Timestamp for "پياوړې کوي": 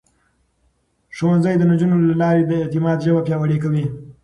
3.27-3.85